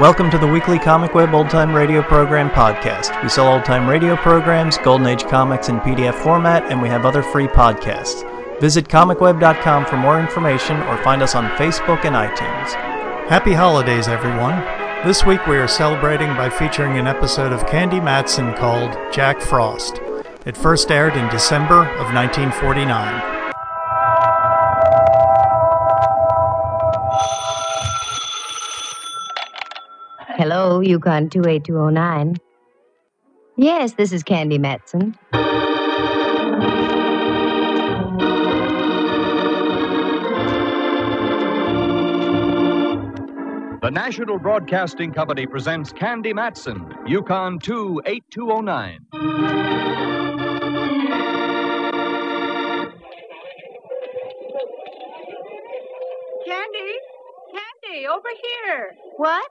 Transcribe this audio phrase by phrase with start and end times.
[0.00, 3.22] Welcome to the weekly Comic Web Old Time Radio Program podcast.
[3.22, 7.04] We sell old time radio programs, Golden Age comics in PDF format, and we have
[7.04, 8.24] other free podcasts.
[8.62, 12.72] Visit comicweb.com for more information or find us on Facebook and iTunes.
[13.28, 14.64] Happy holidays, everyone.
[15.06, 20.00] This week we are celebrating by featuring an episode of Candy Matson called Jack Frost.
[20.46, 23.39] It first aired in December of 1949.
[30.80, 32.38] Hello, Yukon 28209.
[33.58, 35.14] Yes, this is Candy Matson.
[43.82, 49.06] The National Broadcasting Company presents Candy Matson, Yukon 28209.
[56.46, 56.92] Candy?
[57.52, 58.94] Candy, over here.
[59.18, 59.44] What?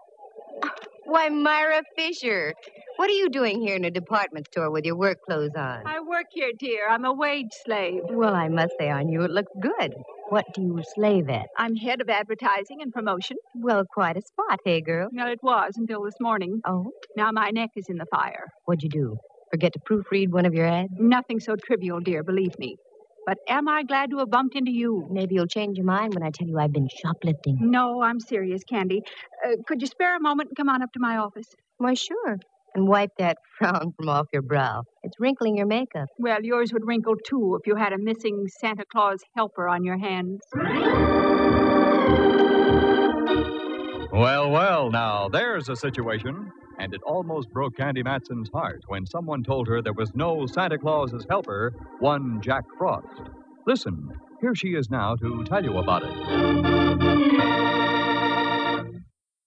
[1.10, 2.54] Why, Myra Fisher.
[2.98, 5.82] What are you doing here in a department store with your work clothes on?
[5.88, 6.88] I work here, dear.
[6.88, 8.02] I'm a wage slave.
[8.10, 9.96] Well, I must say on you it looks good.
[10.30, 11.48] What do you slave at?
[11.58, 13.38] I'm head of advertising and promotion.
[13.56, 15.10] Well, quite a spot, hey, girl.
[15.12, 16.62] Well, it was until this morning.
[16.68, 18.46] Oh, Now my neck is in the fire.
[18.66, 19.18] what'd you do?
[19.50, 20.92] Forget to proofread one of your ads?
[21.00, 22.76] Nothing so trivial, dear, believe me.
[23.26, 25.08] But am I glad to have bumped into you?
[25.12, 27.58] Maybe you'll change your mind when I tell you I've been shoplifting.
[27.62, 29.04] No, I'm serious, Candy.
[29.46, 31.48] Uh, could you spare a moment and come on up to my office?
[31.78, 32.40] Why, sure.
[32.76, 34.84] And wipe that frown from off your brow.
[35.04, 36.08] It's wrinkling your makeup.
[36.18, 39.98] Well, yours would wrinkle too if you had a missing Santa Claus helper on your
[39.98, 40.42] hands.
[44.20, 46.52] Well, well, now there's a situation.
[46.78, 50.78] And it almost broke Candy Matson's heart when someone told her there was no Santa
[50.78, 53.08] Claus's helper, one Jack Frost.
[53.66, 56.12] Listen, here she is now to tell you about it.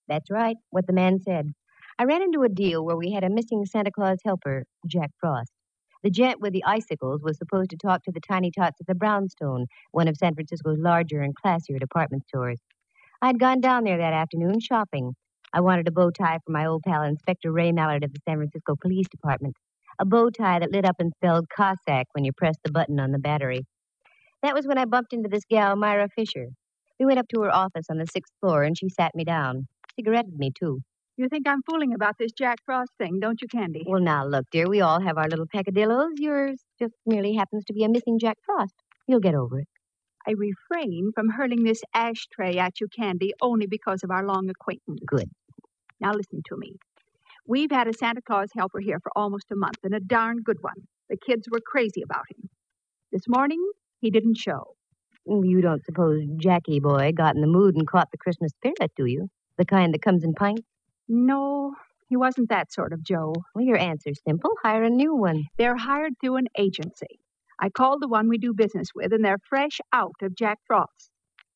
[0.08, 1.52] That's right, what the man said.
[1.98, 5.52] I ran into a deal where we had a missing Santa Claus helper, Jack Frost.
[6.02, 8.94] The gent with the icicles was supposed to talk to the tiny tots at the
[8.94, 12.58] Brownstone, one of San Francisco's larger and classier department stores.
[13.24, 15.14] I'd gone down there that afternoon shopping.
[15.54, 18.38] I wanted a bow tie for my old pal Inspector Ray Mallard of the San
[18.38, 19.54] Francisco Police Department.
[20.00, 23.12] A bow tie that lit up and spelled Cossack when you pressed the button on
[23.12, 23.60] the battery.
[24.42, 26.48] That was when I bumped into this gal, Myra Fisher.
[26.98, 29.68] We went up to her office on the sixth floor and she sat me down.
[29.94, 30.80] Cigaretted me, too.
[31.16, 33.84] You think I'm fooling about this Jack Frost thing, don't you, Candy?
[33.86, 36.14] Well, now, look, dear, we all have our little peccadillos.
[36.16, 38.74] Yours just merely happens to be a missing Jack Frost.
[39.06, 39.68] You'll get over it.
[40.26, 45.00] I refrain from hurling this ashtray at you, Candy, only because of our long acquaintance.
[45.06, 45.30] Good.
[46.00, 46.74] Now listen to me.
[47.46, 50.58] We've had a Santa Claus helper here for almost a month, and a darn good
[50.60, 50.86] one.
[51.10, 52.48] The kids were crazy about him.
[53.10, 53.60] This morning,
[54.00, 54.74] he didn't show.
[55.26, 59.06] You don't suppose Jackie boy got in the mood and caught the Christmas spirit, do
[59.06, 59.28] you?
[59.58, 60.62] The kind that comes in pints?
[61.08, 61.74] No,
[62.08, 63.34] he wasn't that sort of Joe.
[63.54, 64.50] Well, your answer's simple.
[64.62, 65.44] Hire a new one.
[65.58, 67.20] They're hired through an agency.
[67.62, 71.10] I called the one we do business with, and they're fresh out of Jack Frost.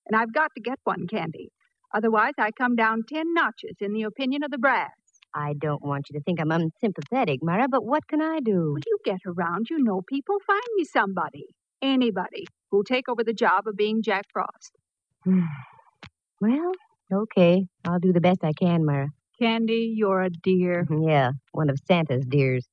[0.07, 1.51] And I've got to get one, Candy.
[1.93, 4.93] Otherwise, I come down ten notches in the opinion of the brass.
[5.35, 8.75] I don't want you to think I'm unsympathetic, Myra, but what can I do?
[8.75, 9.67] Would you get around?
[9.69, 10.37] You know people.
[10.47, 11.47] Find me somebody,
[11.83, 14.77] anybody, who'll take over the job of being Jack Frost.
[16.41, 16.73] well,
[17.13, 17.67] okay.
[17.85, 19.09] I'll do the best I can, Myra.
[19.41, 20.87] Candy, you're a dear.
[21.03, 22.65] Yeah, one of Santa's dears.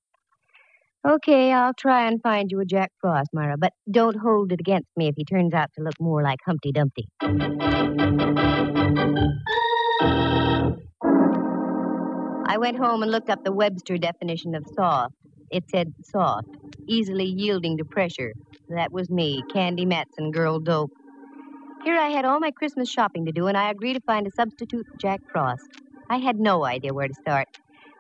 [1.06, 4.88] Okay, I'll try and find you a Jack Frost, Myra, but don't hold it against
[4.96, 7.10] me if he turns out to look more like Humpty Dumpty.
[12.46, 15.14] I went home and looked up the Webster definition of soft.
[15.52, 16.48] It said soft,
[16.88, 18.32] easily yielding to pressure.
[18.70, 20.92] That was me, Candy Matson, girl dope.
[21.84, 24.32] Here I had all my Christmas shopping to do, and I agreed to find a
[24.32, 25.68] substitute for Jack Frost.
[26.10, 27.50] I had no idea where to start.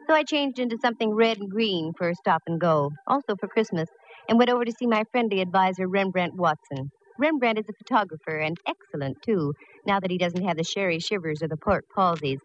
[0.08, 3.48] So I changed into something red and green for a stop and go, also for
[3.48, 3.88] Christmas,
[4.28, 6.92] and went over to see my friendly advisor, Rembrandt Watson.
[7.18, 9.54] Rembrandt is a photographer and excellent, too,
[9.86, 12.40] now that he doesn't have the sherry shivers or the pork palsies.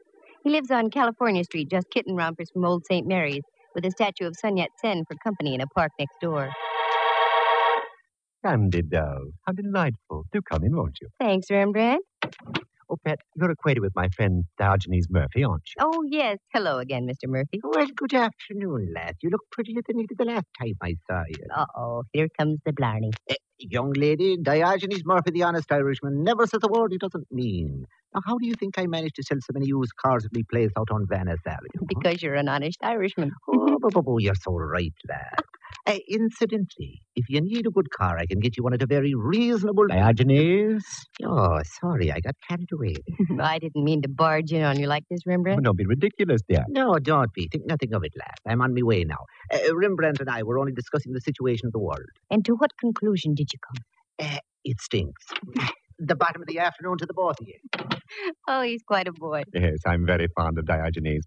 [0.44, 3.06] He lives on California Street, just kitten rompers from Old St.
[3.06, 3.43] Mary's,
[3.75, 6.50] with a statue of Sun Yat sen for company in a park next door.
[8.44, 9.32] Candy doll.
[9.46, 10.25] How delightful.
[10.32, 11.08] Do come in, won't you?
[11.19, 12.04] Thanks, Rembrandt.
[12.90, 15.75] Oh, Pet, you're acquainted with my friend Diogenes Murphy, aren't you?
[15.81, 16.38] Oh, yes.
[16.55, 17.29] Hello again, Mr.
[17.29, 17.61] Murphy.
[17.62, 19.17] Well, good afternoon, lad.
[19.23, 21.44] You look prettier than you did the last time I saw you.
[21.55, 23.11] Uh-oh, here comes the blarney.
[23.29, 27.85] Eh, young lady, Diogenes Murphy, the honest Irishman, never says a word he doesn't mean.
[28.14, 30.43] Now, how do you think I managed to sell so many used cars at my
[30.50, 31.69] place out on Van Ness Avenue?
[31.79, 31.85] huh?
[31.87, 33.32] Because you're an honest Irishman.
[33.49, 35.44] Oh, but, but you're so right, lad.
[35.88, 38.87] Uh, incidentally, if you need a good car, I can get you one at a
[38.87, 39.87] very reasonable.
[39.88, 40.85] Diogenes?
[41.25, 42.94] Oh, sorry, I got carried away.
[43.40, 45.64] I didn't mean to barge in on you like this, Rembrandt.
[45.64, 46.64] Don't be ridiculous, dear.
[46.69, 47.49] No, don't be.
[47.50, 48.35] Think nothing of it, lad.
[48.46, 49.25] I'm on my way now.
[49.50, 52.05] Uh, Rembrandt and I were only discussing the situation of the world.
[52.31, 54.29] And to what conclusion did you come?
[54.29, 55.25] Uh, it stinks.
[55.99, 57.58] the bottom of the afternoon to the both of you.
[58.46, 59.44] Oh, he's quite a boy.
[59.55, 61.25] Yes, I'm very fond of Diogenes.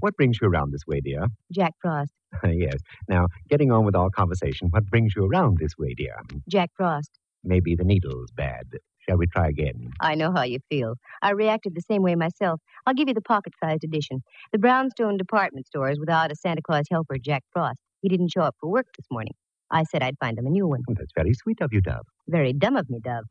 [0.00, 1.26] What brings you around this way, dear?
[1.52, 2.12] Jack Frost.
[2.44, 2.76] yes.
[3.08, 6.16] Now, getting on with our conversation, what brings you around this way, dear?
[6.48, 7.10] Jack Frost.
[7.44, 8.66] Maybe the needle's bad.
[9.08, 9.90] Shall we try again?
[10.00, 10.94] I know how you feel.
[11.22, 12.60] I reacted the same way myself.
[12.86, 14.22] I'll give you the pocket sized edition.
[14.52, 17.80] The Brownstone department store is without a Santa Claus helper, Jack Frost.
[18.00, 19.34] He didn't show up for work this morning.
[19.70, 20.82] I said I'd find him a new one.
[20.86, 22.06] Well, that's very sweet of you, Dove.
[22.28, 23.24] Very dumb of me, Dove.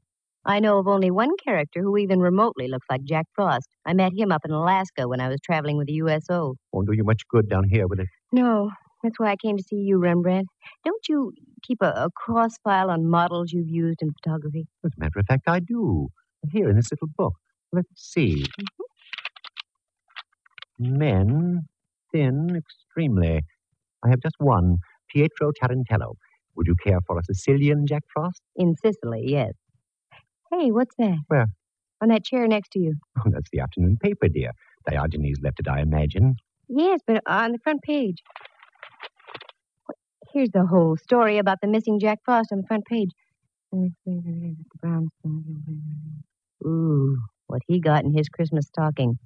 [0.45, 3.67] I know of only one character who even remotely looks like Jack Frost.
[3.85, 6.55] I met him up in Alaska when I was traveling with the USO.
[6.71, 8.07] Won't do you much good down here with it.
[8.31, 8.71] No,
[9.03, 10.47] that's why I came to see you, Rembrandt.
[10.83, 14.65] Don't you keep a, a cross file on models you've used in photography?
[14.83, 16.07] As a matter of fact, I do.
[16.51, 17.33] Here in this little book.
[17.71, 18.43] Let's see.
[20.79, 20.97] Mm-hmm.
[20.97, 21.67] Men,
[22.11, 23.41] thin, extremely.
[24.03, 24.77] I have just one,
[25.13, 26.15] Pietro Tarantello.
[26.55, 28.41] Would you care for a Sicilian Jack Frost?
[28.55, 29.53] In Sicily, yes.
[30.51, 31.17] Hey, what's that?
[31.27, 31.47] Where?
[32.01, 32.95] On that chair next to you.
[33.17, 34.51] Oh, that's the afternoon paper, dear.
[34.89, 36.35] Diogenes left it, I imagine.
[36.67, 38.17] Yes, but on the front page.
[40.33, 43.09] Here's the whole story about the missing Jack Frost on the front page.
[46.65, 49.17] Ooh, what he got in his Christmas stocking.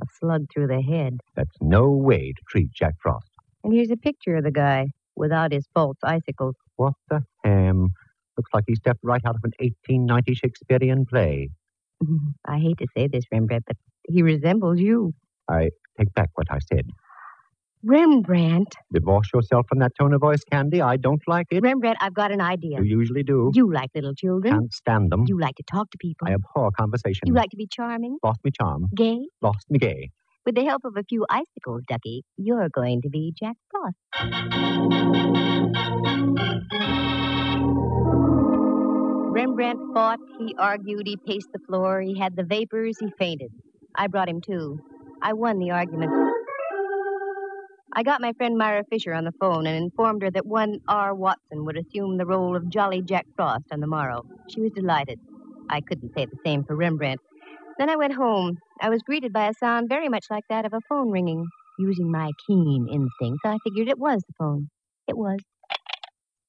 [0.00, 1.18] A slug through the head.
[1.34, 3.30] That's no way to treat Jack Frost.
[3.64, 6.54] And here's a picture of the guy without his false icicles.
[6.76, 7.88] What the ham?
[8.38, 11.50] Looks like he stepped right out of an 1890 Shakespearean play.
[12.02, 12.28] Mm-hmm.
[12.46, 13.76] I hate to say this, Rembrandt, but
[14.08, 15.12] he resembles you.
[15.50, 16.86] I take back what I said.
[17.84, 18.74] Rembrandt.
[18.92, 20.80] Divorce yourself from that tone of voice, Candy.
[20.80, 21.62] I don't like it.
[21.62, 22.78] Rembrandt, I've got an idea.
[22.78, 23.50] You usually do.
[23.54, 24.52] You like little children.
[24.52, 25.24] Can't stand them.
[25.26, 26.28] You like to talk to people.
[26.28, 27.26] I abhor conversation.
[27.26, 28.86] You like to be charming, Lost me charm.
[28.96, 29.20] gay.
[29.42, 30.10] Lost me gay.
[30.44, 33.96] With the help of a few icicles, Ducky, you're going to be Jack Frost.
[39.38, 43.52] Rembrandt fought, he argued, he paced the floor, he had the vapors, he fainted.
[43.94, 44.80] I brought him to.
[45.22, 46.10] I won the argument.
[47.94, 51.14] I got my friend Myra Fisher on the phone and informed her that one R.
[51.14, 54.24] Watson would assume the role of Jolly Jack Frost on the morrow.
[54.48, 55.20] She was delighted.
[55.70, 57.20] I couldn't say the same for Rembrandt.
[57.78, 58.58] Then I went home.
[58.80, 61.46] I was greeted by a sound very much like that of a phone ringing.
[61.78, 64.68] Using my keen instincts, I figured it was the phone.
[65.06, 65.38] It was.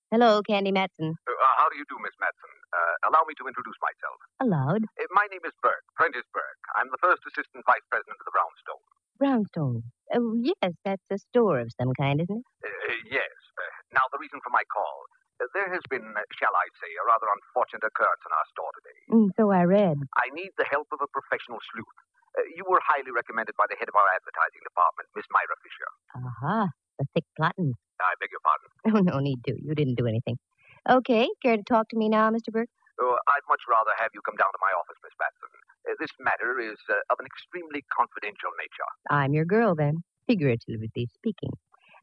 [0.10, 1.14] Hello, Candy Matson.
[1.28, 2.59] Uh, how do you do, Miss Matson?
[2.70, 4.18] Uh, allow me to introduce myself.
[4.46, 4.84] Allowed.
[4.98, 6.64] Uh, my name is Burke, Prentice Burke.
[6.78, 8.84] I'm the first assistant vice president of the Brownstone.
[9.18, 9.78] Brownstone.
[10.14, 12.48] Oh, yes, that's a store of some kind, isn't it?
[12.62, 13.34] Uh, yes.
[13.58, 14.98] Uh, now, the reason for my call.
[15.42, 18.72] Uh, there has been, uh, shall I say, a rather unfortunate occurrence in our store
[18.78, 19.00] today.
[19.12, 19.98] Mm, so I read.
[20.20, 21.98] I need the help of a professional sleuth.
[22.38, 25.90] Uh, you were highly recommended by the head of our advertising department, Miss Myra Fisher.
[26.16, 26.70] Aha,
[27.02, 27.74] the thick cotton.
[28.00, 28.70] I beg your pardon.
[28.96, 29.54] Oh, no need to.
[29.60, 30.40] You didn't do anything.
[30.88, 32.52] Okay, care to talk to me now, Mr.
[32.52, 32.70] Burke?
[33.02, 35.50] Oh, I'd much rather have you come down to my office, Miss Matson.
[35.88, 38.90] Uh, this matter is uh, of an extremely confidential nature.
[39.10, 41.52] I'm your girl, then, figuratively speaking.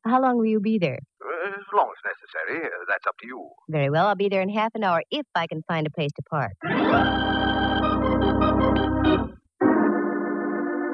[0.04, 0.98] How long will you be there?
[1.24, 3.48] Uh, as long as necessary, uh, that's up to you.
[3.68, 6.12] Very well, I'll be there in half an hour if I can find a place
[6.16, 6.52] to park.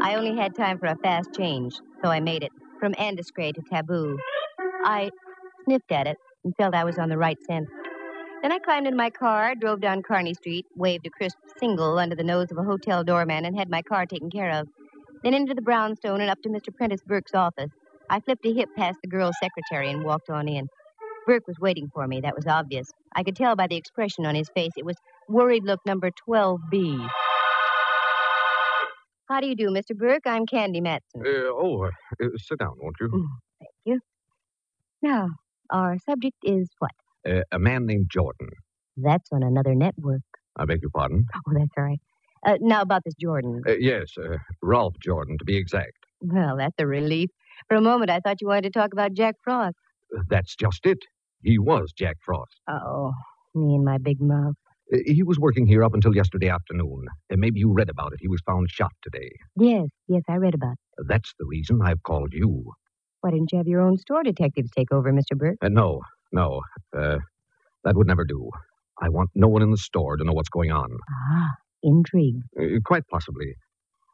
[0.03, 3.63] I only had time for a fast change, so I made it from Indiscret to
[3.71, 4.19] Tabu.
[4.85, 5.11] I
[5.65, 7.69] sniffed at it and felt I was on the right scent.
[8.43, 12.17] Then I climbed in my car, drove down Kearny Street, waved a crisp single under
[12.17, 14.69] the nose of a hotel doorman, and had my car taken care of.
[15.23, 16.75] Then into the brownstone and up to Mr.
[16.75, 17.71] Prentice Burke's office.
[18.11, 20.69] I flipped a hip past the girl's secretary and walked on in.
[21.25, 22.91] Burke was waiting for me, that was obvious.
[23.15, 24.97] I could tell by the expression on his face it was
[25.29, 27.09] worried look number 12B.
[29.29, 29.97] How do you do, Mr.
[29.97, 30.27] Burke?
[30.27, 31.23] I'm Candy Matson.
[31.25, 33.09] Uh, oh, uh, sit down, won't you?
[33.09, 33.27] Mm,
[33.61, 34.01] thank you.
[35.01, 35.29] Now,
[35.73, 36.93] our subject is what?
[37.29, 38.49] Uh, a man named Jordan.
[38.97, 40.21] That's on another network.
[40.57, 41.25] I beg your pardon?
[41.37, 42.01] Oh, that's all right.
[42.47, 43.63] Uh, now about this Jordan.
[43.67, 45.93] Uh, yes, uh, Ralph Jordan, to be exact.
[46.21, 47.31] Well, that's a relief.
[47.69, 49.77] For a moment, I thought you wanted to talk about Jack Frost.
[50.17, 50.99] Uh, That's just it.
[51.43, 52.61] He was Jack Frost.
[52.69, 53.13] Oh,
[53.55, 54.55] me and my big mouth.
[54.93, 57.07] Uh, he was working here up until yesterday afternoon.
[57.33, 58.19] Uh, maybe you read about it.
[58.21, 59.31] He was found shot today.
[59.57, 61.07] Yes, yes, I read about it.
[61.09, 62.73] That's the reason I've called you.
[63.23, 65.37] Why didn't you have your own store detectives take over, Mr.
[65.37, 65.57] Burke?
[65.63, 66.01] Uh, no,
[66.33, 66.61] no.
[66.97, 67.19] Uh,
[67.85, 68.51] that would never do.
[69.01, 70.89] I want no one in the store to know what's going on.
[71.11, 71.51] Ah,
[71.85, 72.41] intrigue.
[72.61, 73.55] Uh, quite possibly.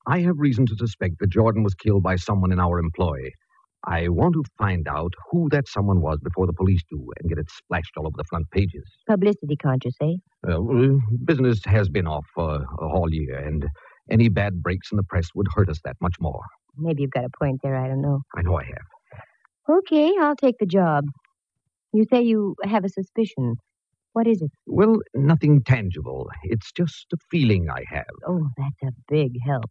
[0.07, 3.31] I have reason to suspect that Jordan was killed by someone in our employ.
[3.87, 7.39] I want to find out who that someone was before the police do and get
[7.39, 8.85] it splashed all over the front pages.
[9.09, 10.15] Publicity conscious, eh?
[10.47, 13.67] Uh, well, business has been off uh, all year, and
[14.11, 16.43] any bad breaks in the press would hurt us that much more.
[16.77, 17.77] Maybe you've got a point there.
[17.77, 18.21] I don't know.
[18.37, 18.87] I know I have.
[19.71, 21.05] Okay, I'll take the job.
[21.93, 23.57] You say you have a suspicion.
[24.15, 24.51] What is it?
[24.67, 26.29] Well, nothing tangible.
[26.45, 28.07] It's just a feeling I have.
[28.27, 29.67] Oh, that's a big help.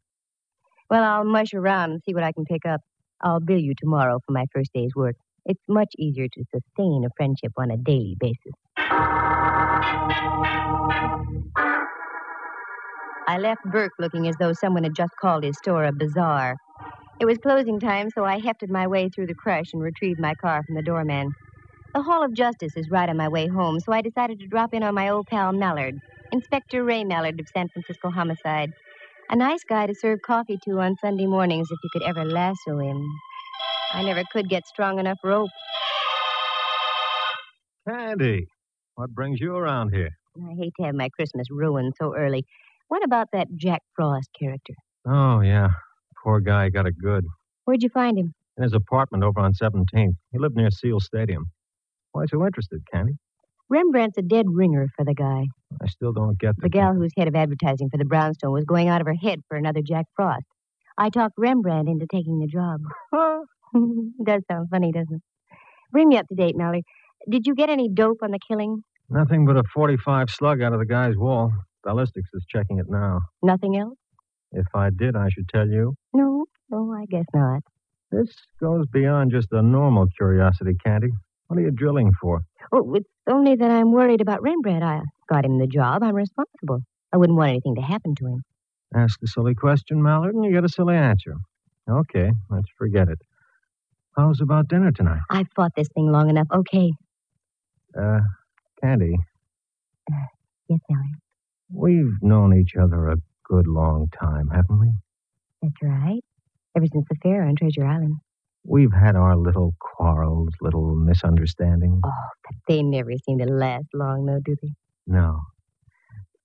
[0.89, 2.81] Well, I'll mush around and see what I can pick up.
[3.21, 5.15] I'll bill you tomorrow for my first day's work.
[5.45, 8.53] It's much easier to sustain a friendship on a daily basis.
[13.29, 16.55] I left Burke looking as though someone had just called his store a bazaar.
[17.19, 20.36] It was closing time, so I hefted my way through the crush and retrieved my
[20.36, 21.33] car from the doorman.
[21.95, 24.71] The Hall of Justice is right on my way home, so I decided to drop
[24.74, 26.00] in on my old pal Mallard,
[26.31, 28.71] Inspector Ray Mallard of San Francisco Homicide.
[29.31, 32.77] A nice guy to serve coffee to on Sunday mornings if you could ever lasso
[32.77, 33.03] him.
[33.93, 35.50] I never could get strong enough rope.
[37.89, 38.47] Candy,
[38.95, 40.12] what brings you around here?
[40.38, 42.45] I hate to have my Christmas ruined so early.
[42.89, 44.74] What about that Jack Frost character?
[45.07, 45.69] Oh, yeah.
[46.27, 47.24] Poor guy got it good.
[47.63, 48.34] Where'd you find him?
[48.57, 50.12] In his apartment over on 17th.
[50.34, 51.46] He lived near Seals Stadium.
[52.12, 53.13] Why so interested, Candy?
[53.69, 55.46] Rembrandt's a dead ringer for the guy.
[55.81, 56.63] I still don't get the...
[56.63, 59.39] The gal who's head of advertising for the Brownstone was going out of her head
[59.48, 60.43] for another Jack Frost.
[60.98, 62.81] I talked Rembrandt into taking the job.
[64.25, 65.22] Does sound funny, doesn't it?
[65.93, 66.84] Bring me up to date, Mallard.
[67.29, 68.81] Did you get any dope on the killing?
[69.10, 71.53] Nothing but a 45 slug out of the guy's wall.
[71.86, 73.22] Ballistics is checking it now.
[73.41, 73.96] Nothing else?
[74.51, 75.95] If I did, I should tell you.
[76.13, 77.61] No, no, I guess not.
[78.11, 81.09] This goes beyond just a normal curiosity, Candy.
[81.47, 82.41] What are you drilling for?
[82.71, 84.83] Oh, it's only that I'm worried about Rembrandt.
[84.83, 86.03] I got him the job.
[86.03, 86.79] I'm responsible.
[87.13, 88.43] I wouldn't want anything to happen to him.
[88.95, 91.35] Ask a silly question, Mallard, and you get a silly answer.
[91.89, 93.19] Okay, let's forget it.
[94.17, 95.21] How's about dinner tonight?
[95.29, 96.47] I've fought this thing long enough.
[96.53, 96.91] Okay.
[97.97, 98.19] Uh,
[98.81, 99.15] Candy,
[100.11, 100.15] Uh,
[100.69, 101.05] Yes, Mallard.
[101.71, 103.15] we've known each other a
[103.49, 104.91] good long time, haven't we?
[105.61, 106.23] That's right.
[106.75, 108.15] Ever since the fair on Treasure Island.
[108.63, 112.01] We've had our little quarrels, little misunderstandings.
[112.05, 112.11] Oh,
[112.43, 114.73] but they never seem to last long, though, do they?
[115.07, 115.39] No.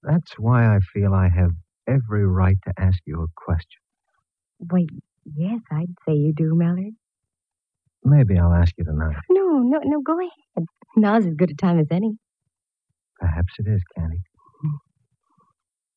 [0.03, 1.51] That's why I feel I have
[1.89, 3.81] every right to ask you a question.
[4.71, 4.91] Wait,
[5.37, 6.95] yes, I'd say you do, Mallard.
[8.05, 9.17] Maybe I'll ask you tonight.
[9.31, 10.67] No, no, no, go ahead.
[10.97, 12.17] Now's as good a time as any.
[13.19, 14.19] Perhaps it is, Candy.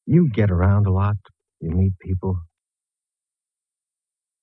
[0.06, 1.16] You get around a lot.
[1.62, 2.38] You meet people.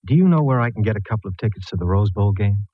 [0.05, 2.33] Do you know where I can get a couple of tickets to the Rose Bowl
[2.33, 2.67] game?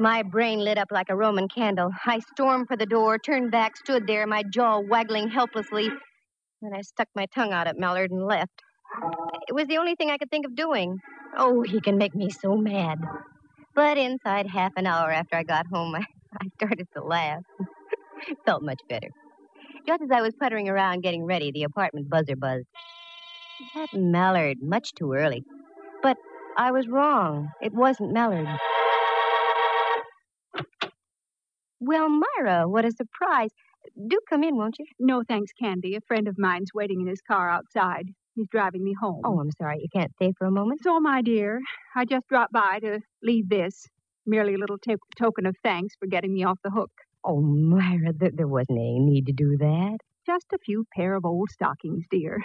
[0.00, 1.90] My brain lit up like a Roman candle.
[2.06, 5.90] I stormed for the door, turned back, stood there, my jaw waggling helplessly.
[6.62, 8.62] Then I stuck my tongue out at Mallard and left.
[9.48, 10.98] It was the only thing I could think of doing.
[11.36, 12.98] Oh, he can make me so mad.
[13.74, 16.04] But inside half an hour after I got home, I,
[16.40, 17.42] I started to laugh.
[18.46, 19.08] Felt much better.
[19.86, 22.66] Just as I was puttering around getting ready, the apartment buzzer buzzed.
[23.74, 25.42] That Mallard, much too early.
[26.02, 26.16] But
[26.56, 27.48] I was wrong.
[27.62, 28.46] It wasn't Mallard.
[31.80, 33.50] Well, Myra, what a surprise.
[34.08, 34.86] Do come in, won't you?
[34.98, 35.94] No, thanks, Candy.
[35.94, 38.06] A friend of mine's waiting in his car outside.
[38.34, 39.22] He's driving me home.
[39.24, 39.78] Oh, I'm sorry.
[39.80, 40.80] You can't stay for a moment?
[40.82, 41.60] So, my dear,
[41.96, 43.88] I just dropped by to leave this.
[44.28, 46.90] Merely a little to- token of thanks for getting me off the hook.
[47.24, 49.96] Oh, Myra, there, there wasn't any need to do that.
[50.26, 52.38] Just a few pair of old stockings, dear.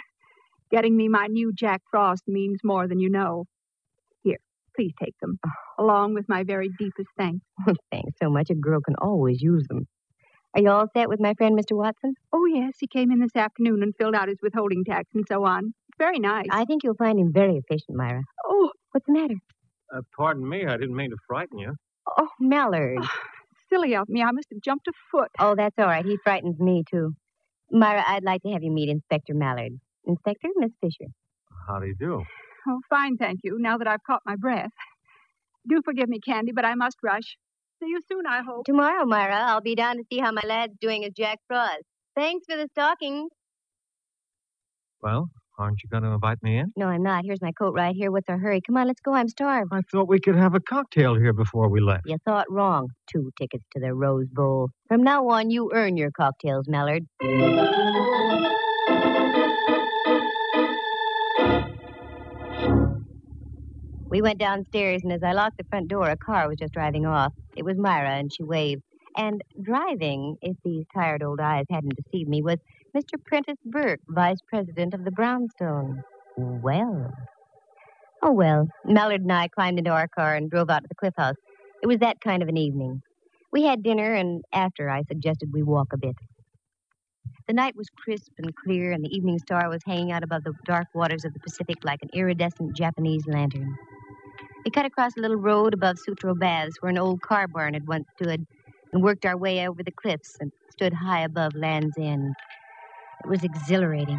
[0.70, 3.44] Getting me my new Jack Frost means more than you know.
[4.22, 4.38] Here,
[4.74, 5.38] please take them,
[5.78, 7.44] along with my very deepest thanks.
[7.92, 8.48] Thanks so much.
[8.48, 9.86] A girl can always use them.
[10.54, 11.76] Are you all set with my friend, Mr.
[11.76, 12.14] Watson?
[12.32, 15.44] Oh, yes, he came in this afternoon and filled out his withholding tax and so
[15.44, 15.74] on.
[15.98, 16.46] Very nice.
[16.50, 18.22] I think you'll find him very efficient, Myra.
[18.46, 19.34] Oh, What's the matter?
[19.94, 21.74] Uh, pardon me, I didn't mean to frighten you.
[22.18, 22.98] Oh, Mallard.
[23.68, 24.22] silly of me.
[24.22, 25.30] I must have jumped a foot.
[25.38, 26.04] Oh, that's all right.
[26.04, 27.12] He frightens me, too.
[27.70, 29.72] Myra, I'd like to have you meet Inspector Mallard.
[30.04, 31.10] Inspector, Miss Fisher.
[31.68, 32.22] How do you do?
[32.68, 34.70] Oh, fine, thank you, now that I've caught my breath.
[35.68, 37.36] Do forgive me, Candy, but I must rush.
[37.80, 38.64] See you soon, I hope.
[38.64, 41.84] Tomorrow, Myra, I'll be down to see how my lad's doing as Jack Frost.
[42.16, 43.30] Thanks for the stockings.
[45.02, 46.72] Well, aren't you going to invite me in?
[46.76, 47.24] No, I'm not.
[47.24, 48.10] Here's my coat right here.
[48.10, 48.60] What's our hurry?
[48.60, 49.12] Come on, let's go.
[49.12, 49.70] I'm starved.
[49.72, 52.06] I thought we could have a cocktail here before we left.
[52.06, 52.88] You thought wrong.
[53.06, 54.70] Two tickets to the Rose Bowl.
[54.88, 57.06] From now on, you earn your cocktails, Mallard.
[64.08, 67.04] We went downstairs, and as I locked the front door, a car was just driving
[67.04, 67.32] off.
[67.56, 68.82] It was Myra, and she waved.
[69.16, 72.58] And driving, if these tired old eyes hadn't deceived me, was
[72.96, 73.22] Mr.
[73.24, 76.02] Prentice Burke, Vice President of the Brownstone.
[76.36, 77.12] Well.
[78.22, 78.68] Oh, well.
[78.84, 81.34] Mallard and I climbed into our car and drove out to the cliff house.
[81.82, 83.02] It was that kind of an evening.
[83.52, 86.14] We had dinner, and after I suggested we walk a bit.
[87.48, 90.54] The night was crisp and clear, and the evening star was hanging out above the
[90.64, 93.74] dark waters of the Pacific like an iridescent Japanese lantern.
[94.64, 97.88] We cut across a little road above Sutro Baths, where an old car barn had
[97.88, 98.46] once stood,
[98.92, 102.34] and worked our way over the cliffs and stood high above Land's End.
[103.24, 104.18] It was exhilarating.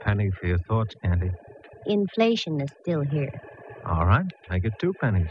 [0.00, 1.30] Penny for your thoughts, Candy.
[1.86, 3.30] Inflation is still here.
[3.86, 5.30] All right, make it two pennies.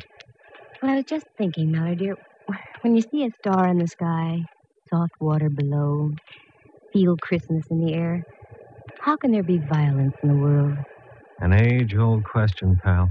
[0.82, 2.16] Well, I was just thinking, Mallard dear,
[2.82, 4.44] when you see a star in the sky,
[4.90, 6.12] soft water below,
[6.94, 8.24] feel Christmas in the air,
[9.00, 10.78] how can there be violence in the world?
[11.40, 13.10] An age old question, pal.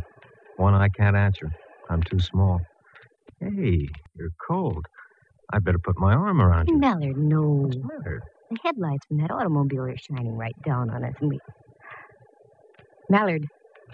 [0.57, 1.51] One I can't answer.
[1.91, 2.63] I'm too small.
[3.41, 4.87] Hey, you're cold.
[5.53, 6.79] I better put my arm around you.
[6.79, 7.43] Mallard, no.
[7.43, 8.23] What's the matter?
[8.51, 11.41] The headlights from that automobile are shining right down on us, and we.
[13.11, 13.45] Mallard,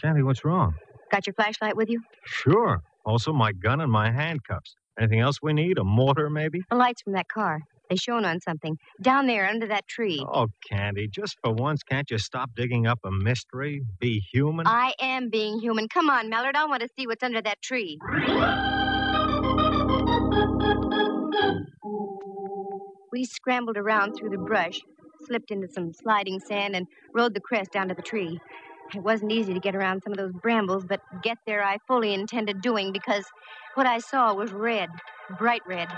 [0.01, 0.75] Candy, what's wrong?
[1.11, 2.01] got your flashlight with you?
[2.25, 2.81] Sure.
[3.05, 4.77] Also, my gun and my handcuffs.
[4.99, 5.79] Anything else we need?
[5.79, 6.61] A mortar, maybe?
[6.71, 7.61] The lights from that car.
[7.91, 8.79] They shone on something.
[9.03, 10.25] Down there, under that tree.
[10.27, 13.83] Oh, Candy, just for once, can't you stop digging up a mystery?
[14.01, 14.67] Be human?
[14.67, 15.89] I am being human.
[15.89, 16.57] Come on, Mallard.
[16.57, 17.99] I want to see what's under that tree.
[23.13, 24.81] We scrambled around through the brush,
[25.27, 28.41] slipped into some sliding sand, and rode the crest down to the tree.
[28.95, 32.15] It wasn't easy to get around some of those brambles, but get there I fully
[32.15, 33.25] intended doing because
[33.75, 34.89] what I saw was red,
[35.39, 35.89] bright red.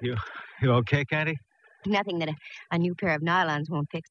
[0.00, 0.16] You,
[0.60, 1.38] you okay, Candy?
[1.86, 2.34] Nothing that a,
[2.72, 4.10] a new pair of nylons won't fix.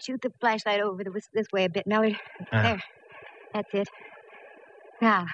[0.00, 2.16] Shoot the flashlight over the, this way a bit, Mallard.
[2.52, 2.62] Ah.
[2.62, 2.82] There.
[3.52, 3.88] That's it.
[5.00, 5.26] Now,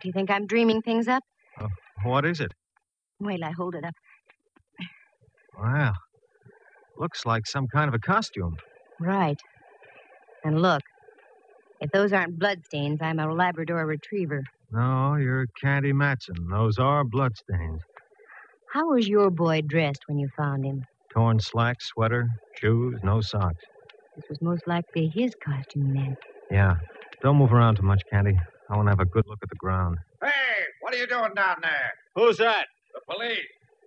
[0.00, 1.22] do you think I'm dreaming things up?
[1.60, 1.68] Uh,
[2.04, 2.52] what is it?
[3.20, 3.94] Wait I hold it up.
[5.58, 5.94] Wow.
[6.98, 8.56] Looks like some kind of a costume.
[9.00, 9.40] Right.
[10.44, 10.82] And look,
[11.80, 14.42] if those aren't bloodstains, I'm a Labrador retriever.
[14.70, 16.48] No, you're Candy Matson.
[16.50, 17.80] Those are bloodstains.
[18.72, 20.84] How was your boy dressed when you found him?
[21.12, 22.28] Torn slacks, sweater,
[22.60, 23.64] shoes, no socks.
[24.16, 26.16] This was most likely his costume, then.
[26.50, 26.74] Yeah.
[27.22, 28.36] Don't move around too much, Candy.
[28.68, 29.98] I want to have a good look at the ground.
[30.22, 30.30] Hey,
[30.80, 31.92] what are you doing down there?
[32.14, 32.66] Who's that?
[32.94, 33.38] The police.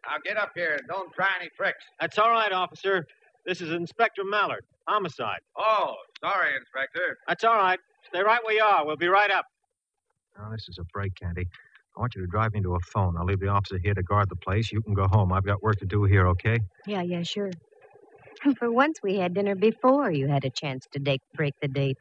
[0.06, 1.84] Now get up here and don't try any tricks.
[2.00, 3.06] That's all right, officer.
[3.46, 4.64] This is Inspector Mallard.
[4.88, 5.40] Homicide.
[5.58, 7.18] Oh, sorry, Inspector.
[7.28, 7.80] That's all right.
[8.08, 8.86] Stay right where you are.
[8.86, 9.46] We'll be right up.
[10.38, 11.46] Now, this is a break, Candy.
[11.96, 13.18] I want you to drive me to a phone.
[13.18, 14.72] I'll leave the officer here to guard the place.
[14.72, 15.34] You can go home.
[15.34, 16.60] I've got work to do here, okay?
[16.88, 17.52] Yeah, yeah, sure.
[18.58, 21.98] For once, we had dinner before you had a chance to date, break the date.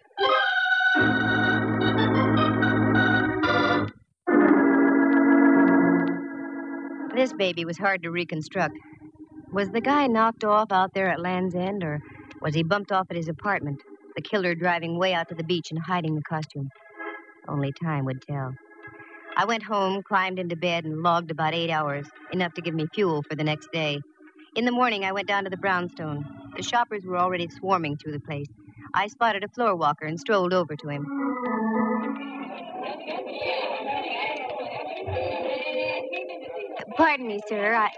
[7.19, 8.79] This baby was hard to reconstruct.
[9.53, 11.99] Was the guy knocked off out there at Land's End, or
[12.41, 13.81] was he bumped off at his apartment?
[14.15, 16.69] The killer driving way out to the beach and hiding the costume.
[17.49, 18.53] Only time would tell.
[19.37, 22.87] I went home, climbed into bed, and logged about eight hours, enough to give me
[22.95, 23.99] fuel for the next day.
[24.55, 26.25] In the morning, I went down to the brownstone.
[26.57, 28.47] The shoppers were already swarming through the place.
[28.95, 31.05] I spotted a floor walker and strolled over to him.
[36.99, 37.75] Pardon me, sir.
[37.75, 37.89] I.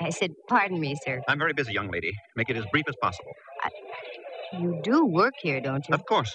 [0.00, 1.20] I said, pardon me, sir.
[1.28, 2.12] I'm very busy, young lady.
[2.36, 3.32] Make it as brief as possible.
[4.52, 5.94] You do work here, don't you?
[5.94, 6.32] Of course.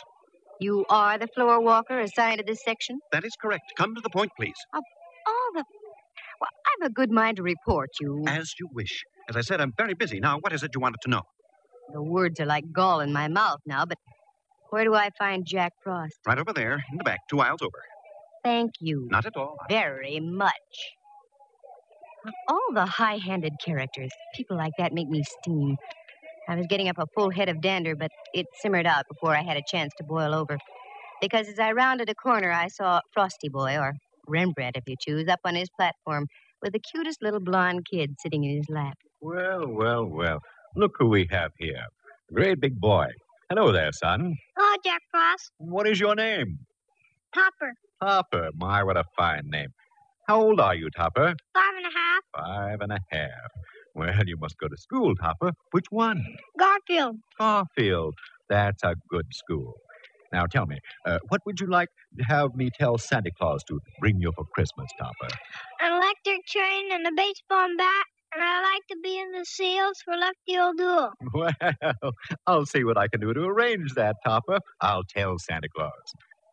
[0.60, 3.00] You are the floor walker assigned to this section?
[3.14, 3.64] That is correct.
[3.78, 4.56] Come to the point, please.
[4.74, 4.84] Of
[5.28, 5.64] All the.
[6.42, 6.50] Well,
[6.82, 8.24] I've a good mind to report you.
[8.28, 9.04] As you wish.
[9.30, 10.20] As I said, I'm very busy.
[10.20, 11.22] Now, what is it you wanted to know?
[11.94, 13.98] The words are like gall in my mouth now, but
[14.72, 16.16] where do I find Jack Frost?
[16.28, 17.80] Right over there, in the back, two aisles over.
[18.44, 19.58] Thank you Not at all.
[19.70, 20.54] very much.
[22.30, 25.78] Of all the high handed characters, people like that make me steam.
[26.48, 29.42] I was getting up a full head of dander, but it simmered out before I
[29.42, 30.60] had a chance to boil over.
[31.22, 33.94] Because as I rounded a corner, I saw Frosty Boy, or
[34.28, 36.28] Rembrandt if you choose, up on his platform
[36.62, 38.94] with the cutest little blonde kid sitting in his lap.
[39.22, 40.40] Well, well, well.
[40.76, 41.84] Look who we have here.
[42.30, 43.08] A great big boy.
[43.50, 44.36] Hello there, son.
[44.60, 45.50] Oh, Jack Frost.
[45.58, 46.60] What is your name?
[47.34, 47.74] Topper.
[48.04, 48.50] Topper.
[48.56, 49.70] My, what a fine name.
[50.30, 51.34] How old are you, Topper?
[51.56, 52.46] Five and a half.
[52.46, 53.50] Five and a half.
[53.96, 55.54] Well, you must go to school, Topper.
[55.72, 56.24] Which one?
[56.60, 57.16] Garfield.
[57.40, 58.14] Garfield.
[58.48, 59.74] That's a good school.
[60.32, 61.90] Now tell me, uh, what would you like
[62.20, 65.34] to have me tell Santa Claus to bring you for Christmas, Topper?
[65.82, 69.98] An electric train and a baseball bat and I like to be in the seals
[70.06, 71.12] for Lefty O'Doul.
[71.34, 72.14] Well,
[72.46, 74.60] I'll see what I can do to arrange that, Topper.
[74.80, 75.92] I'll tell Santa Claus.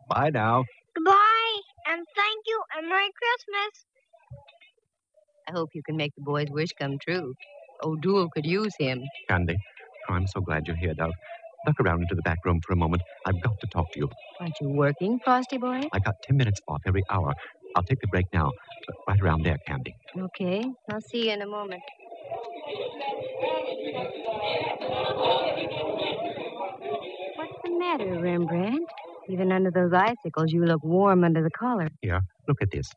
[0.08, 0.64] Bye now.
[0.94, 1.45] Goodbye,
[1.88, 3.86] and thank you, and Merry Christmas.
[5.48, 7.34] I hope you can make the boy's wish come true.
[7.82, 9.02] Oh, O'Doul could use him.
[9.28, 9.56] Candy,
[10.08, 11.12] oh, I'm so glad you're here, Dove.
[11.66, 13.02] Duck around into the back room for a moment.
[13.26, 14.10] I've got to talk to you.
[14.40, 15.82] Aren't you working, Frosty boy?
[15.92, 17.34] I got ten minutes off every hour.
[17.76, 18.52] I'll take the break now.
[19.08, 19.94] Right around there, Candy.
[20.18, 21.82] Okay, I'll see you in a moment.
[27.36, 28.88] What's the matter, Rembrandt?
[29.28, 31.88] Even under those icicles, you look warm under the collar.
[32.02, 32.90] Here, look at this.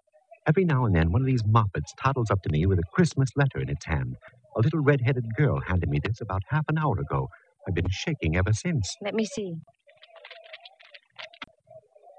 [0.47, 3.29] Every now and then, one of these moppets toddles up to me with a Christmas
[3.35, 4.15] letter in its hand.
[4.57, 7.29] A little red-headed girl handed me this about half an hour ago.
[7.67, 8.95] I've been shaking ever since.
[9.01, 9.55] Let me see.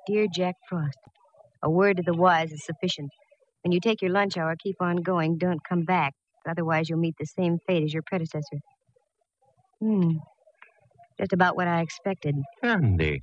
[0.07, 0.99] Dear Jack Frost,
[1.63, 3.11] a word to the wise is sufficient.
[3.63, 5.39] When you take your lunch hour, keep on going.
[5.39, 6.15] Don't come back.
[6.49, 8.59] Otherwise, you'll meet the same fate as your predecessor.
[9.81, 10.13] Hmm.
[11.19, 12.37] Just about what I expected.
[12.63, 13.23] Candy,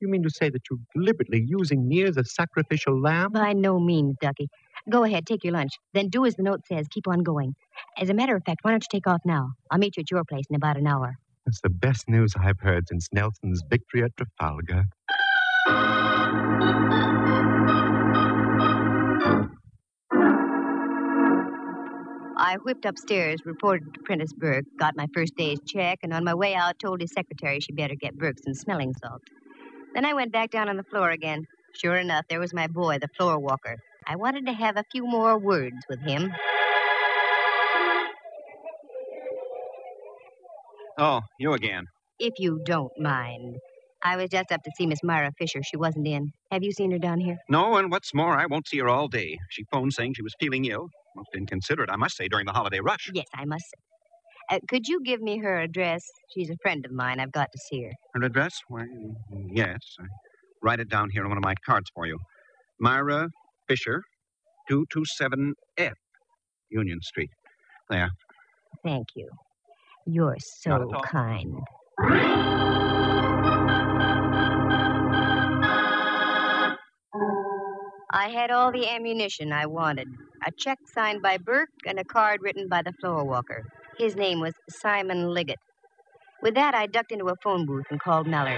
[0.00, 3.32] you mean to say that you're deliberately using me as a sacrificial lamb?
[3.32, 4.48] By no means, Ducky.
[4.88, 5.72] Go ahead, take your lunch.
[5.92, 6.86] Then do as the note says.
[6.88, 7.54] Keep on going.
[7.98, 9.52] As a matter of fact, why don't you take off now?
[9.70, 11.16] I'll meet you at your place in about an hour.
[11.46, 14.84] That's the best news I've heard since Nelson's victory at Trafalgar.
[22.36, 26.34] I whipped upstairs, reported to Prentice Burke, got my first day's check, and on my
[26.34, 29.22] way out told his secretary she'd better get Burke some smelling salt.
[29.94, 31.46] Then I went back down on the floor again.
[31.74, 33.76] Sure enough, there was my boy, the floor walker.
[34.06, 36.32] I wanted to have a few more words with him.
[40.98, 41.84] Oh, you again.
[42.18, 43.56] If you don't mind.
[44.02, 45.60] I was just up to see Miss Myra Fisher.
[45.62, 46.32] She wasn't in.
[46.50, 47.38] Have you seen her down here?
[47.48, 49.38] No, and what's more, I won't see her all day.
[49.50, 50.88] She phoned saying she was feeling ill.
[51.16, 53.10] Most inconsiderate, I must say, during the holiday rush.
[53.12, 53.89] Yes, I must say.
[54.50, 56.04] Uh, could you give me her address?
[56.34, 57.20] She's a friend of mine.
[57.20, 57.92] I've got to see her.
[58.14, 58.58] Her address?
[58.68, 58.86] Why,
[59.52, 59.78] yes.
[60.00, 60.04] I
[60.62, 62.18] write it down here on one of my cards for you.
[62.80, 63.28] Myra
[63.68, 64.02] Fisher,
[64.70, 65.92] 227F,
[66.70, 67.30] Union Street.
[67.88, 68.10] There.
[68.84, 69.28] Thank you.
[70.06, 71.60] You're so kind.
[78.12, 80.08] I had all the ammunition I wanted
[80.46, 83.64] a check signed by Burke and a card written by the floor walker.
[84.00, 85.58] His name was Simon Liggett.
[86.40, 88.56] With that, I ducked into a phone booth and called Mallard.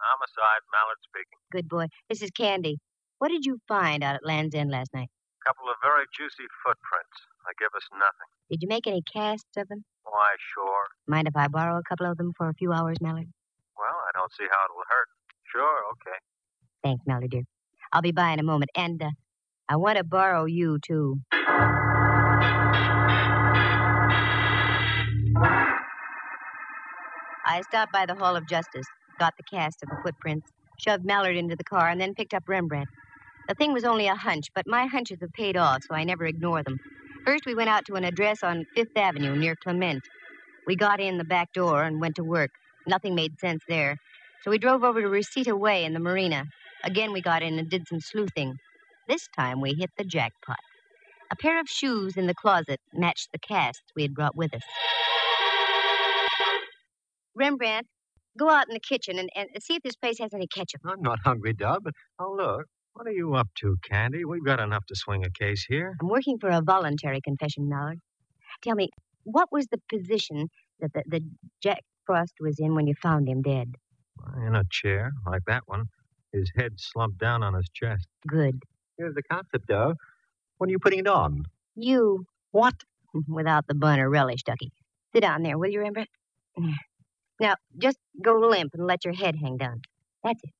[0.00, 1.38] Homicide, Mallard speaking.
[1.52, 1.88] Good boy.
[2.08, 2.78] This is Candy.
[3.18, 5.10] What did you find out at Land's End last night?
[5.12, 7.18] A couple of very juicy footprints.
[7.44, 8.30] They give us nothing.
[8.50, 9.84] Did you make any casts of them?
[10.04, 10.86] Why, sure.
[11.06, 13.28] Mind if I borrow a couple of them for a few hours, Mallard?
[13.76, 15.08] Well, I don't see how it will hurt.
[15.52, 16.16] Sure, okay.
[16.82, 17.42] Thanks, Mallard, dear.
[17.92, 18.70] I'll be by in a moment.
[18.74, 19.10] And uh,
[19.68, 21.20] I want to borrow you, too.
[27.52, 28.86] I stopped by the Hall of Justice,
[29.18, 32.44] got the cast of the footprints, shoved Mallard into the car, and then picked up
[32.48, 32.88] Rembrandt.
[33.46, 36.24] The thing was only a hunch, but my hunches have paid off, so I never
[36.24, 36.80] ignore them.
[37.26, 40.02] First, we went out to an address on Fifth Avenue near Clement.
[40.66, 42.52] We got in the back door and went to work.
[42.86, 43.98] Nothing made sense there.
[44.44, 46.46] So we drove over to Reseda Way in the marina.
[46.84, 48.56] Again, we got in and did some sleuthing.
[49.08, 50.56] This time, we hit the jackpot.
[51.30, 54.62] A pair of shoes in the closet matched the casts we had brought with us.
[57.34, 57.86] Rembrandt,
[58.38, 60.80] go out in the kitchen and, and see if this place has any ketchup.
[60.84, 62.66] I'm not hungry, Dub, but oh, look.
[62.94, 64.26] What are you up to, Candy?
[64.26, 65.96] We've got enough to swing a case here.
[66.00, 67.98] I'm working for a voluntary confession, Mallard.
[68.60, 68.90] Tell me,
[69.24, 70.48] what was the position
[70.80, 71.20] that the, the
[71.62, 73.74] Jack Frost was in when you found him dead?
[74.46, 75.86] In a chair, like that one.
[76.32, 78.06] His head slumped down on his chest.
[78.26, 78.62] Good.
[78.98, 79.96] Here's the concept, Dove.
[80.58, 81.44] When are you putting it on?
[81.74, 82.26] You.
[82.50, 82.74] What?
[83.28, 84.70] Without the bun or relish, Ducky.
[85.14, 86.10] Sit down there, will you, Rembrandt?
[87.42, 89.82] Now, just go limp and let your head hang down.
[90.22, 90.50] That's it.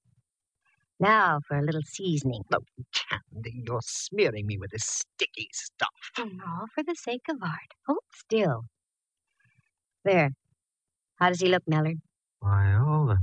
[0.99, 2.43] Now for a little seasoning.
[2.53, 2.59] Oh,
[2.93, 5.89] Candy, you're smearing me with this sticky stuff.
[6.19, 7.71] All for the sake of art.
[7.87, 8.65] Hold still.
[10.05, 10.31] There.
[11.21, 11.99] How does he look, Mallard?
[12.41, 13.19] Why, all the.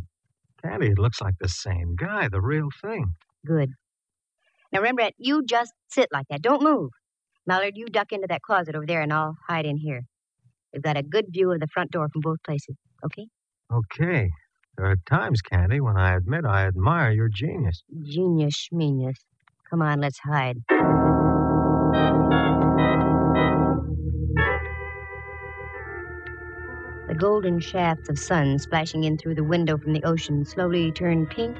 [0.63, 3.15] Candy, it looks like the same guy, the real thing.
[3.45, 3.71] Good.
[4.71, 6.41] Now, Rembrandt, you just sit like that.
[6.41, 6.91] Don't move.
[7.45, 10.03] Mallard, you duck into that closet over there, and I'll hide in here.
[10.71, 12.77] We've got a good view of the front door from both places.
[13.03, 13.27] Okay?
[13.73, 14.29] Okay.
[14.77, 17.83] There are times, Candy, when I admit I admire your genius.
[18.03, 19.17] Genius, schmenius.
[19.69, 20.57] Come on, let's hide.
[27.07, 31.29] The golden shafts of sun splashing in through the window from the ocean slowly turned
[31.31, 31.57] pink,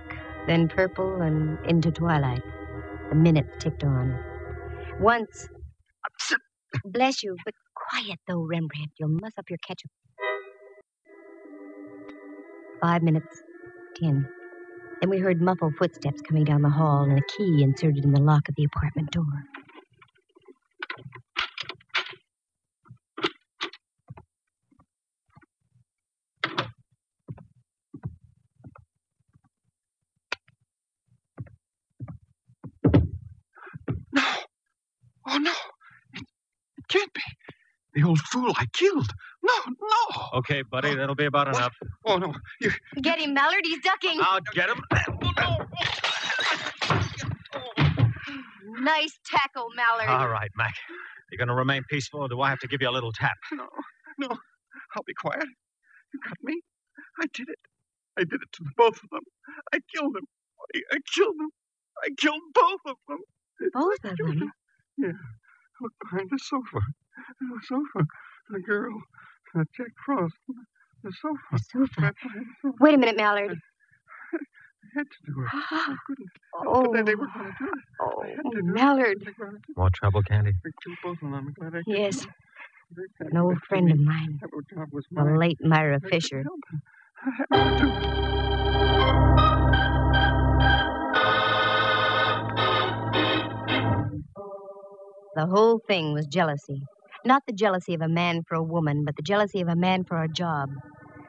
[0.47, 2.43] then purple, and into twilight.
[3.09, 4.19] The minutes ticked on.
[4.99, 5.47] Once,
[6.85, 8.91] Bless you, but quiet though, Rembrandt.
[8.99, 9.91] You'll muss up your ketchup.
[12.81, 13.43] Five minutes,
[13.95, 14.29] ten.
[15.01, 18.21] Then we heard muffled footsteps coming down the hall and a key inserted in the
[18.21, 19.25] lock of the apartment door.
[35.29, 35.51] Oh, no.
[36.13, 36.23] It,
[36.77, 37.21] it can't be.
[37.95, 39.11] The old fool I killed.
[39.43, 40.39] No, no.
[40.39, 41.75] Okay, buddy, oh, that'll be about enough.
[42.05, 42.33] Oh, no.
[42.61, 43.61] You, Get him, Mallard.
[43.63, 44.19] He's ducking.
[44.21, 44.83] I'll get him.
[48.81, 50.09] Nice tackle, Mallard.
[50.09, 50.73] All right, Mac.
[51.31, 53.37] You're going to remain peaceful, or do I have to give you a little tap?
[53.53, 53.67] no,
[54.19, 54.29] no.
[54.95, 55.45] I'll be quiet.
[56.13, 56.61] You got me.
[57.21, 57.59] I did it.
[58.17, 59.23] I did it to the both of them.
[59.73, 60.25] I killed them.
[60.75, 61.49] I, I killed them.
[62.03, 63.19] I killed both of them.
[63.73, 64.51] Both of them?
[64.97, 65.11] Yeah.
[65.81, 66.79] Look behind the sofa.
[67.39, 68.05] The sofa.
[68.49, 69.01] The girl.
[69.57, 70.35] Uh, Jack Frost.
[71.03, 71.37] The sofa.
[71.53, 72.01] The sofa.
[72.01, 72.77] Right behind the sofa.
[72.81, 73.57] Wait a minute, Mallard.
[74.33, 75.47] I had to do it.
[75.53, 76.29] I couldn't.
[76.65, 76.83] Oh.
[76.83, 77.71] But then they were going to do it.
[78.01, 78.63] Oh, I had to do it.
[78.65, 79.17] Mallard.
[79.25, 79.77] They were gonna do it.
[79.77, 80.51] More trouble, Candy?
[80.65, 81.33] I killed both of them.
[81.33, 81.83] I'm glad I.
[81.87, 82.25] Yes.
[83.19, 84.39] An old friend of mine.
[84.73, 86.43] Job was The late Myra I Fisher.
[86.43, 86.79] help it.
[87.51, 89.19] I had to do it.
[95.35, 96.81] The whole thing was jealousy.
[97.25, 100.05] Not the jealousy of a man for a woman, but the jealousy of a man
[100.05, 100.69] for a job.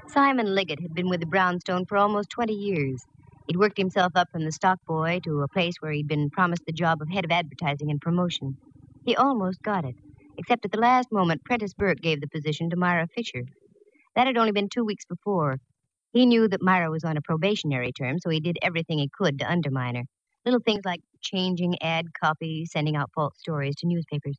[0.09, 3.03] Simon Liggett had been with the Brownstone for almost 20 years.
[3.49, 6.63] He'd worked himself up from the stock boy to a place where he'd been promised
[6.67, 8.57] the job of head of advertising and promotion.
[9.05, 9.97] He almost got it,
[10.39, 13.43] except at the last moment, Prentice Burke gave the position to Myra Fisher.
[14.15, 15.59] That had only been two weeks before.
[16.13, 19.41] He knew that Myra was on a probationary term, so he did everything he could
[19.41, 20.05] to undermine her.
[20.45, 24.37] Little things like changing ad copy, sending out false stories to newspapers.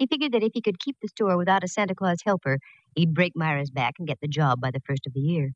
[0.00, 2.58] He figured that if he could keep the store without a Santa Claus helper,
[2.94, 5.52] he'd break Myra's back and get the job by the first of the year.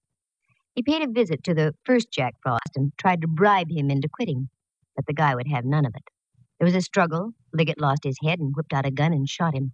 [0.75, 4.07] He paid a visit to the first Jack Frost and tried to bribe him into
[4.07, 4.51] quitting,
[4.95, 6.03] but the guy would have none of it.
[6.59, 7.31] There was a struggle.
[7.55, 9.73] Liggett lost his head and whipped out a gun and shot him.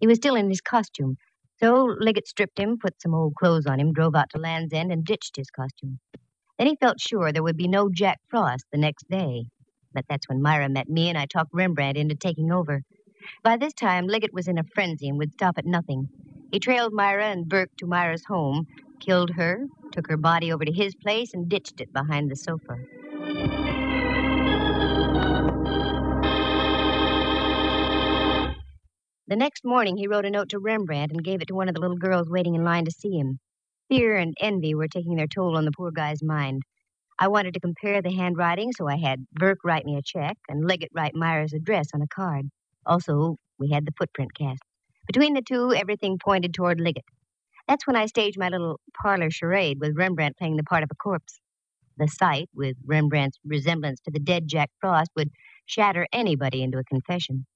[0.00, 1.16] He was still in his costume,
[1.60, 4.90] so Liggett stripped him, put some old clothes on him, drove out to Land's End,
[4.90, 6.00] and ditched his costume.
[6.58, 9.44] Then he felt sure there would be no Jack Frost the next day.
[9.92, 12.82] But that's when Myra met me, and I talked Rembrandt into taking over.
[13.42, 16.08] By this time, Liggett was in a frenzy and would stop at nothing.
[16.50, 18.66] He trailed Myra and Burke to Myra's home,
[19.00, 22.76] killed her, took her body over to his place, and ditched it behind the sofa.
[29.26, 31.74] The next morning, he wrote a note to Rembrandt and gave it to one of
[31.74, 33.38] the little girls waiting in line to see him.
[33.88, 36.62] Fear and envy were taking their toll on the poor guy's mind.
[37.18, 40.66] I wanted to compare the handwriting, so I had Burke write me a check and
[40.66, 42.50] Liggett write Myra's address on a card.
[42.86, 44.62] Also, we had the footprint cast.
[45.06, 47.04] Between the two, everything pointed toward Liggett.
[47.68, 50.94] That's when I staged my little parlor charade with Rembrandt playing the part of a
[50.96, 51.40] corpse.
[51.96, 55.30] The sight, with Rembrandt's resemblance to the dead Jack Frost, would
[55.66, 57.46] shatter anybody into a confession.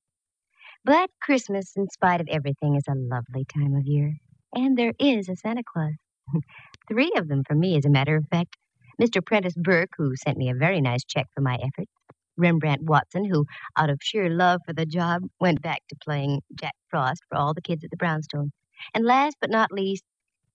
[0.85, 4.15] But Christmas, in spite of everything, is a lovely time of year.
[4.55, 5.95] And there is a Santa Claus.
[6.89, 8.57] Three of them for me, as a matter of fact.
[9.01, 9.25] Mr.
[9.25, 11.93] Prentice Burke, who sent me a very nice check for my efforts.
[12.39, 13.45] Rembrandt Watson, who,
[13.77, 17.53] out of sheer love for the job, went back to playing Jack Frost for all
[17.53, 18.53] the kids at the Brownstone.
[18.95, 20.05] And last but not least,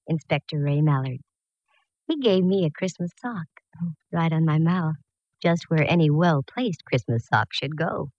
[0.08, 1.20] Inspector Ray Mallard.
[2.08, 3.48] He gave me a Christmas sock,
[3.82, 4.96] oh, right on my mouth,
[5.42, 8.10] just where any well placed Christmas sock should go.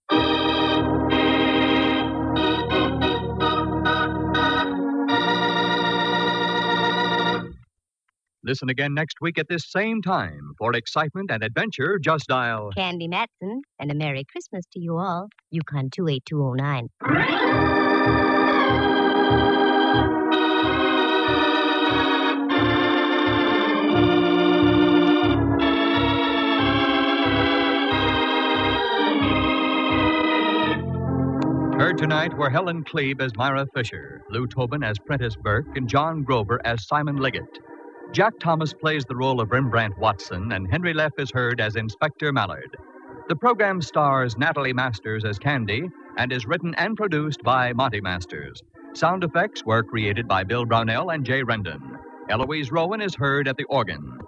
[8.45, 10.53] Listen again next week at this same time.
[10.59, 12.69] For excitement and adventure, just dial.
[12.77, 15.29] Candy Matson, and a Merry Christmas to you all.
[15.49, 16.89] Yukon 28209.
[31.79, 36.21] Heard tonight were Helen Klebe as Myra Fisher, Lou Tobin as Prentice Burke, and John
[36.23, 37.41] Grover as Simon Liggett.
[38.11, 42.31] Jack Thomas plays the role of Rembrandt Watson, and Henry Leff is heard as Inspector
[42.33, 42.75] Mallard.
[43.29, 48.61] The program stars Natalie Masters as Candy and is written and produced by Monty Masters.
[48.93, 51.99] Sound effects were created by Bill Brownell and Jay Rendon.
[52.29, 54.19] Eloise Rowan is heard at the organ.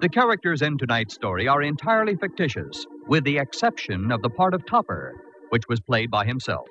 [0.00, 4.66] The characters in tonight's story are entirely fictitious, with the exception of the part of
[4.66, 5.14] Topper,
[5.50, 6.68] which was played by himself.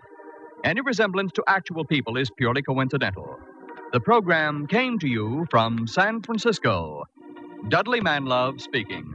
[0.63, 3.39] Any resemblance to actual people is purely coincidental.
[3.93, 7.03] The program came to you from San Francisco.
[7.69, 9.13] Dudley Manlove speaking.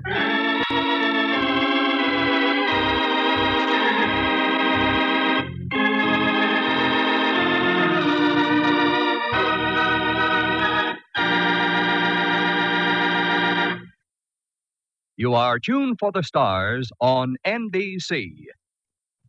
[15.16, 18.30] You are tuned for the stars on NBC.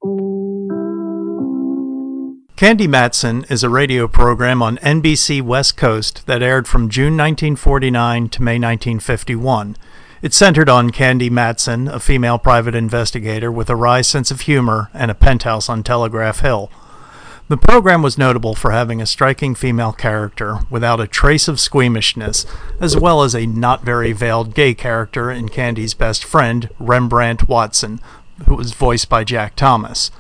[0.06, 0.29] Ooh.
[2.60, 8.28] Candy Matson is a radio program on NBC West Coast that aired from June 1949
[8.28, 9.78] to May 1951.
[10.22, 14.90] It centered on Candy Matson, a female private investigator with a wry sense of humor
[14.94, 16.70] and a penthouse on Telegraph Hill.
[17.48, 22.46] The program was notable for having a striking female character without a trace of squeamishness,
[22.82, 28.02] as well as a not very veiled gay character in Candy's best friend, Rembrandt Watson,
[28.48, 30.12] who was voiced by Jack Thomas.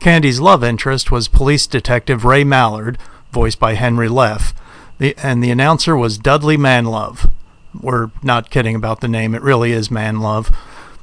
[0.00, 2.98] Candy's love interest was police detective Ray Mallard,
[3.32, 4.54] voiced by Henry Leff,
[4.98, 7.30] the, and the announcer was Dudley Manlove.
[7.80, 10.54] We're not kidding about the name, it really is Manlove.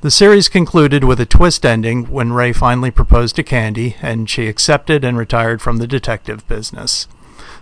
[0.01, 4.47] The series concluded with a twist ending when Ray finally proposed to Candy, and she
[4.47, 7.07] accepted and retired from the detective business.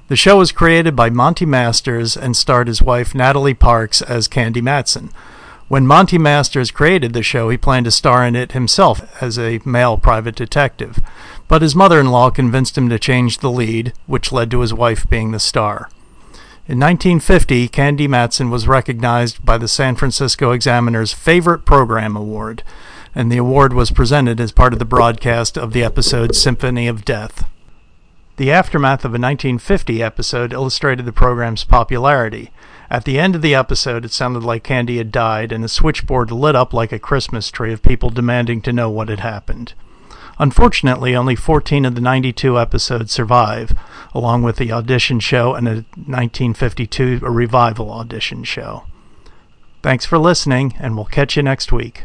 [0.08, 4.62] The show was created by Monty Masters and starred his wife Natalie Parks as Candy
[4.62, 5.10] Matson.
[5.68, 9.60] When Monty Masters created the show, he planned to star in it himself as a
[9.66, 11.00] male private detective,
[11.50, 14.74] but his mother in law convinced him to change the lead, which led to his
[14.74, 15.90] wife being the star.
[16.70, 22.64] In 1950, Candy Matson was recognized by the San Francisco Examiner's Favorite Program Award,
[23.14, 27.04] and the award was presented as part of the broadcast of the episode Symphony of
[27.04, 27.46] Death.
[28.38, 32.52] The aftermath of a 1950 episode illustrated the program's popularity.
[32.90, 36.32] At the end of the episode, it sounded like Candy had died, and the switchboard
[36.32, 39.74] lit up like a Christmas tree of people demanding to know what had happened.
[40.40, 43.74] Unfortunately, only 14 of the 92 episodes survive,
[44.14, 48.84] along with the audition show and a 1952 revival audition show.
[49.82, 52.04] Thanks for listening, and we'll catch you next week.